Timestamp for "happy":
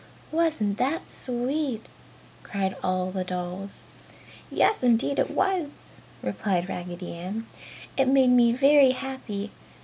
8.93-9.51